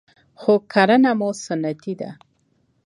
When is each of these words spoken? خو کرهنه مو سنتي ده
خو 0.39 0.53
کرهنه 0.71 1.11
مو 1.19 1.29
سنتي 1.45 1.93
ده 1.99 2.09